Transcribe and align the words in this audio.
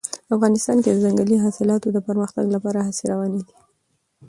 افغانستان 0.35 0.77
کې 0.83 0.89
د 0.91 0.97
ځنګلي 1.05 1.37
حاصلاتو 1.43 1.87
د 1.91 1.97
پرمختګ 2.07 2.45
لپاره 2.55 2.79
هڅې 2.87 3.03
روانې 3.11 3.41
دي. 3.47 3.57